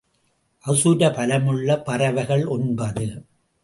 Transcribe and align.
அசுர 0.65 1.09
பலமுள்ள 1.09 1.83
பறவைகள் 1.83 2.45
ஒன்பது. 2.45 3.25